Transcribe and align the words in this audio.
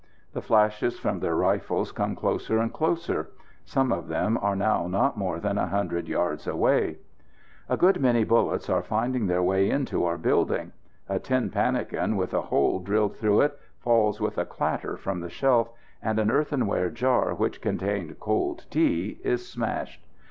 The 0.33 0.41
flashes 0.41 0.97
from 0.97 1.19
their 1.19 1.35
rifles 1.35 1.91
come 1.91 2.15
closer 2.15 2.57
and 2.57 2.73
closer; 2.73 3.29
some 3.65 3.91
of 3.91 4.07
them 4.07 4.35
are 4.41 4.55
now 4.55 4.87
not 4.87 5.15
more 5.15 5.39
than 5.39 5.57
100 5.57 6.07
yards 6.07 6.47
away. 6.47 6.97
A 7.69 7.77
good 7.77 8.01
many 8.01 8.23
bullets 8.23 8.67
are 8.67 8.81
finding 8.81 9.27
their 9.27 9.43
way 9.43 9.69
into 9.69 10.03
our 10.03 10.17
building. 10.17 10.71
A 11.07 11.19
tin 11.19 11.51
pannikin, 11.51 12.15
with 12.17 12.33
a 12.33 12.41
hole 12.41 12.79
drilled 12.79 13.15
through 13.15 13.41
it, 13.41 13.59
falls 13.77 14.19
with 14.19 14.39
a 14.39 14.45
clatter 14.45 14.97
from 14.97 15.19
the 15.19 15.29
shelf, 15.29 15.69
and 16.01 16.17
an 16.17 16.31
earthenware 16.31 16.89
jar 16.89 17.35
which 17.35 17.61
contained 17.61 18.19
cold 18.19 18.65
tea 18.71 19.19
is 19.23 19.47
smashed. 19.47 20.03